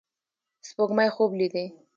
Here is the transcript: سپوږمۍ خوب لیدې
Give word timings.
سپوږمۍ 0.67 1.09
خوب 1.15 1.31
لیدې 1.39 1.65